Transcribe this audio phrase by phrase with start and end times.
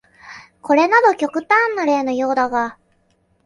[0.63, 2.75] これなど極端な例のようだが、